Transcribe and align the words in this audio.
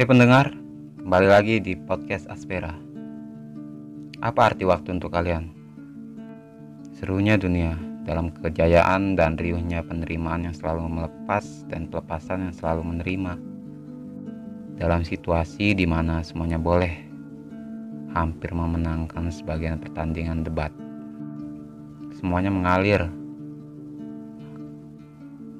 Pendengar, 0.00 0.56
kembali 0.96 1.28
lagi 1.28 1.60
di 1.60 1.76
podcast 1.76 2.24
Aspera. 2.32 2.72
Apa 4.24 4.48
arti 4.48 4.64
waktu 4.64 4.96
untuk 4.96 5.12
kalian? 5.12 5.52
Serunya 6.96 7.36
dunia 7.36 7.76
dalam 8.08 8.32
kejayaan 8.32 9.12
dan 9.12 9.36
riuhnya 9.36 9.84
penerimaan 9.84 10.48
yang 10.48 10.56
selalu 10.56 10.88
melepas 10.88 11.44
dan 11.68 11.84
pelepasan 11.92 12.48
yang 12.48 12.54
selalu 12.56 12.96
menerima. 12.96 13.36
Dalam 14.80 15.04
situasi 15.04 15.76
di 15.76 15.84
mana 15.84 16.24
semuanya 16.24 16.56
boleh, 16.56 16.96
hampir 18.16 18.56
memenangkan 18.56 19.28
sebagian 19.28 19.84
pertandingan 19.84 20.48
debat. 20.48 20.72
Semuanya 22.16 22.48
mengalir, 22.48 23.04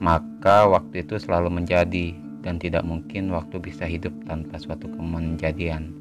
maka 0.00 0.64
waktu 0.64 1.04
itu 1.04 1.20
selalu 1.20 1.60
menjadi 1.60 2.29
dan 2.40 2.56
tidak 2.56 2.84
mungkin 2.84 3.32
waktu 3.32 3.60
bisa 3.60 3.84
hidup 3.84 4.12
tanpa 4.24 4.56
suatu 4.56 4.88
kemenjadian. 4.88 5.92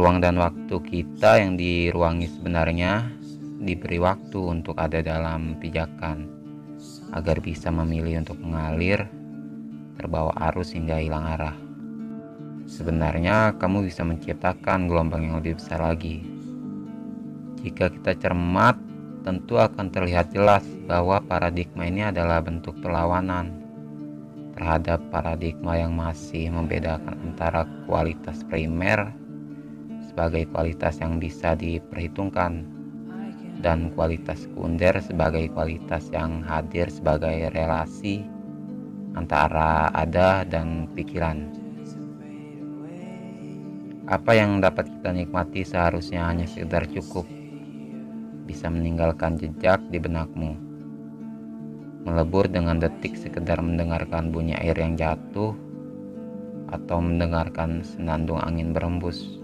Ruang 0.00 0.24
dan 0.24 0.40
waktu 0.40 0.76
kita 0.80 1.44
yang 1.44 1.60
diruangi 1.60 2.24
sebenarnya 2.32 3.04
diberi 3.60 4.00
waktu 4.00 4.40
untuk 4.40 4.80
ada 4.80 5.04
dalam 5.04 5.60
pijakan 5.60 6.24
agar 7.12 7.44
bisa 7.44 7.68
memilih 7.68 8.24
untuk 8.24 8.40
mengalir 8.40 9.04
terbawa 10.00 10.32
arus 10.48 10.72
hingga 10.72 10.96
hilang 10.96 11.28
arah. 11.28 11.56
Sebenarnya 12.64 13.60
kamu 13.60 13.84
bisa 13.84 14.00
menciptakan 14.06 14.88
gelombang 14.88 15.28
yang 15.28 15.36
lebih 15.44 15.60
besar 15.60 15.84
lagi. 15.84 16.24
Jika 17.60 17.92
kita 17.92 18.16
cermat 18.16 18.80
tentu 19.20 19.60
akan 19.60 19.92
terlihat 19.92 20.32
jelas 20.32 20.64
bahwa 20.88 21.20
paradigma 21.20 21.84
ini 21.86 22.08
adalah 22.08 22.40
bentuk 22.40 22.76
perlawanan 22.80 23.52
terhadap 24.56 25.00
paradigma 25.08 25.76
yang 25.76 25.96
masih 25.96 26.52
membedakan 26.52 27.16
antara 27.24 27.64
kualitas 27.88 28.44
primer 28.48 29.12
sebagai 30.04 30.48
kualitas 30.52 31.00
yang 31.00 31.16
bisa 31.16 31.56
diperhitungkan 31.56 32.66
dan 33.60 33.92
kualitas 33.92 34.48
sekunder 34.48 34.96
sebagai 35.04 35.52
kualitas 35.52 36.08
yang 36.12 36.40
hadir 36.44 36.88
sebagai 36.88 37.52
relasi 37.52 38.24
antara 39.12 39.92
ada 39.92 40.44
dan 40.48 40.88
pikiran. 40.96 41.48
Apa 44.10 44.34
yang 44.34 44.58
dapat 44.58 44.90
kita 44.90 45.14
nikmati 45.14 45.62
seharusnya 45.62 46.26
hanya 46.26 46.48
sekedar 46.48 46.88
cukup 46.90 47.39
bisa 48.50 48.66
meninggalkan 48.66 49.38
jejak 49.38 49.78
di 49.94 50.02
benakmu. 50.02 50.58
Melebur 52.02 52.50
dengan 52.50 52.82
detik 52.82 53.14
sekedar 53.14 53.62
mendengarkan 53.62 54.34
bunyi 54.34 54.58
air 54.58 54.74
yang 54.74 54.98
jatuh 54.98 55.54
atau 56.74 56.98
mendengarkan 56.98 57.86
senandung 57.86 58.42
angin 58.42 58.74
berembus. 58.74 59.38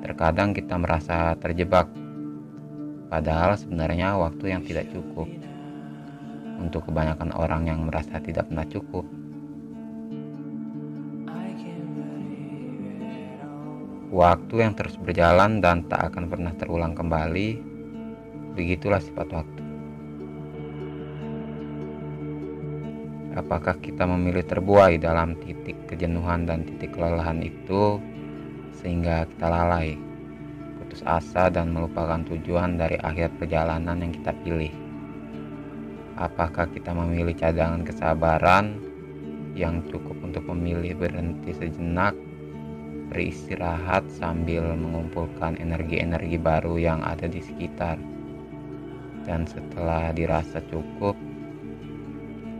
Terkadang 0.00 0.56
kita 0.56 0.80
merasa 0.80 1.36
terjebak, 1.36 1.92
padahal 3.12 3.60
sebenarnya 3.60 4.16
waktu 4.16 4.56
yang 4.56 4.64
tidak 4.64 4.88
cukup. 4.88 5.28
Untuk 6.56 6.88
kebanyakan 6.88 7.36
orang 7.36 7.68
yang 7.68 7.84
merasa 7.84 8.16
tidak 8.16 8.48
pernah 8.48 8.64
cukup, 8.64 9.04
Waktu 14.16 14.64
yang 14.64 14.72
terus 14.72 14.96
berjalan 14.96 15.60
dan 15.60 15.84
tak 15.92 16.08
akan 16.08 16.32
pernah 16.32 16.48
terulang 16.56 16.96
kembali, 16.96 17.60
begitulah 18.56 18.96
sifat 18.96 19.28
waktu. 19.28 19.62
Apakah 23.36 23.76
kita 23.76 24.08
memilih 24.08 24.40
terbuai 24.40 24.96
dalam 24.96 25.36
titik 25.44 25.76
kejenuhan 25.84 26.48
dan 26.48 26.64
titik 26.64 26.96
kelelahan 26.96 27.44
itu 27.44 28.00
sehingga 28.80 29.28
kita 29.28 29.52
lalai, 29.52 30.00
putus 30.80 31.04
asa 31.04 31.52
dan 31.52 31.76
melupakan 31.76 32.24
tujuan 32.24 32.80
dari 32.80 32.96
akhir 32.96 33.36
perjalanan 33.36 34.00
yang 34.00 34.16
kita 34.16 34.32
pilih? 34.40 34.72
Apakah 36.16 36.64
kita 36.72 36.96
memilih 36.96 37.36
cadangan 37.36 37.84
kesabaran 37.84 38.80
yang 39.52 39.84
cukup 39.92 40.16
untuk 40.24 40.48
memilih 40.48 40.96
berhenti 40.96 41.52
sejenak 41.52 42.16
beristirahat 43.10 44.06
sambil 44.10 44.74
mengumpulkan 44.74 45.56
energi-energi 45.56 46.36
baru 46.38 46.74
yang 46.78 47.00
ada 47.06 47.30
di 47.30 47.38
sekitar. 47.38 47.98
Dan 49.26 49.42
setelah 49.46 50.14
dirasa 50.14 50.62
cukup, 50.70 51.18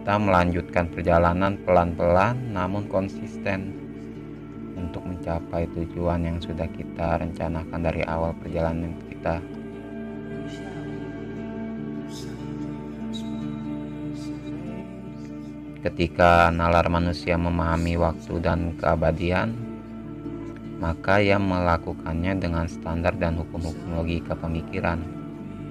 kita 0.02 0.22
melanjutkan 0.22 0.86
perjalanan 0.86 1.58
pelan-pelan 1.66 2.54
namun 2.54 2.86
konsisten 2.86 3.74
untuk 4.78 5.02
mencapai 5.02 5.66
tujuan 5.74 6.22
yang 6.22 6.38
sudah 6.38 6.68
kita 6.70 7.18
rencanakan 7.18 7.80
dari 7.80 8.06
awal 8.06 8.30
perjalanan 8.38 8.94
kita. 9.10 9.42
Ketika 15.86 16.50
nalar 16.50 16.90
manusia 16.90 17.38
memahami 17.38 17.94
waktu 17.94 18.42
dan 18.42 18.74
keabadian, 18.74 19.54
maka 20.76 21.24
ia 21.24 21.40
melakukannya 21.40 22.36
dengan 22.36 22.68
standar 22.68 23.16
dan 23.16 23.40
hukum-hukum 23.40 23.96
logika 23.96 24.36
pemikiran 24.36 25.00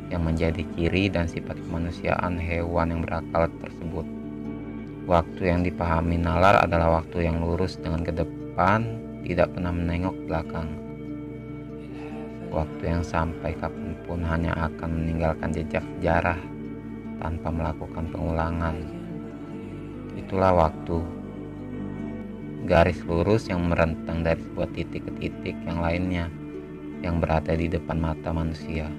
yang 0.10 0.26
menjadi 0.26 0.66
ciri 0.74 1.10
dan 1.10 1.30
sifat 1.30 1.58
kemanusiaan 1.66 2.38
hewan 2.38 2.94
yang 2.94 3.02
berakal 3.06 3.50
tersebut. 3.62 4.06
Waktu 5.06 5.42
yang 5.46 5.62
dipahami 5.62 6.18
nalar 6.18 6.66
adalah 6.66 7.02
waktu 7.02 7.30
yang 7.30 7.38
lurus 7.46 7.78
dengan 7.78 8.02
ke 8.02 8.10
depan, 8.10 8.98
tidak 9.22 9.54
pernah 9.54 9.70
menengok 9.70 10.18
belakang. 10.26 10.70
Waktu 12.50 12.84
yang 12.88 13.04
sampai 13.06 13.54
kapan 13.58 13.94
pun 14.10 14.26
hanya 14.26 14.54
akan 14.58 14.90
meninggalkan 14.90 15.54
jejak 15.54 15.86
sejarah 15.98 16.38
tanpa 17.22 17.54
melakukan 17.54 18.06
pengulangan. 18.10 18.78
Itulah 20.18 20.56
waktu 20.56 21.25
garis 22.66 22.98
lurus 23.06 23.46
yang 23.46 23.70
merentang 23.70 24.26
dari 24.26 24.42
sebuah 24.42 24.70
titik 24.74 25.06
ke 25.06 25.12
titik 25.22 25.54
yang 25.70 25.86
lainnya 25.86 26.26
yang 27.06 27.22
berada 27.22 27.54
di 27.54 27.70
depan 27.70 28.02
mata 28.02 28.34
manusia. 28.34 28.90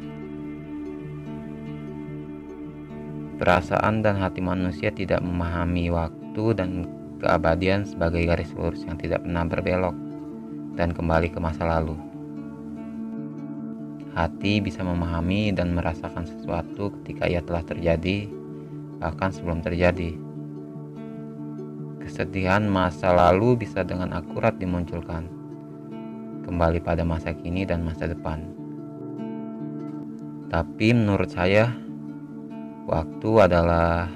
Perasaan 3.37 4.00
dan 4.00 4.22
hati 4.22 4.41
manusia 4.41 4.94
tidak 4.94 5.21
memahami 5.21 5.91
waktu 5.91 6.44
dan 6.56 6.87
keabadian 7.19 7.84
sebagai 7.84 8.25
garis 8.25 8.54
lurus 8.54 8.87
yang 8.87 8.97
tidak 8.97 9.27
pernah 9.27 9.44
berbelok 9.44 9.97
dan 10.78 10.94
kembali 10.94 11.28
ke 11.34 11.38
masa 11.43 11.66
lalu. 11.66 11.98
Hati 14.16 14.65
bisa 14.65 14.81
memahami 14.81 15.53
dan 15.53 15.77
merasakan 15.77 16.25
sesuatu 16.25 16.88
ketika 17.03 17.28
ia 17.28 17.44
telah 17.44 17.60
terjadi, 17.60 18.25
bahkan 18.97 19.28
sebelum 19.28 19.60
terjadi 19.60 20.26
Kesedihan 22.06 22.62
masa 22.71 23.11
lalu 23.11 23.67
bisa 23.67 23.83
dengan 23.83 24.15
akurat 24.15 24.55
dimunculkan 24.62 25.27
kembali 26.47 26.78
pada 26.78 27.03
masa 27.03 27.34
kini 27.34 27.67
dan 27.67 27.83
masa 27.83 28.06
depan. 28.06 28.47
Tapi 30.47 30.95
menurut 30.95 31.34
saya, 31.34 31.75
waktu 32.87 33.31
adalah 33.43 34.06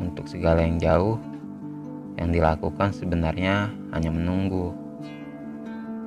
untuk 0.00 0.24
segala 0.32 0.64
yang 0.64 0.80
jauh 0.80 1.20
yang 2.16 2.32
dilakukan 2.32 2.96
sebenarnya 2.96 3.68
hanya 3.92 4.08
menunggu, 4.08 4.72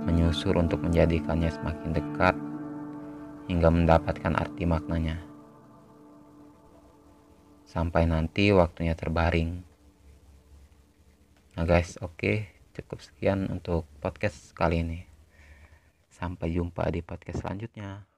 menyusur 0.10 0.58
untuk 0.58 0.82
menjadikannya 0.82 1.54
semakin 1.54 1.94
dekat 1.94 2.34
hingga 3.46 3.70
mendapatkan 3.70 4.34
arti 4.34 4.66
maknanya. 4.66 5.22
Sampai 7.70 8.10
nanti 8.10 8.50
waktunya 8.50 8.98
terbaring. 8.98 9.71
Nah 11.52 11.68
guys, 11.68 12.00
oke, 12.00 12.48
cukup 12.72 13.04
sekian 13.04 13.52
untuk 13.52 13.84
podcast 14.00 14.56
kali 14.56 14.88
ini. 14.88 15.04
Sampai 16.08 16.56
jumpa 16.56 16.88
di 16.88 17.04
podcast 17.04 17.44
selanjutnya. 17.44 18.11